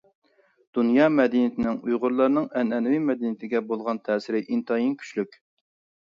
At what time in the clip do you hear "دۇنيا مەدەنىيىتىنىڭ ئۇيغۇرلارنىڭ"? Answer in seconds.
0.75-2.47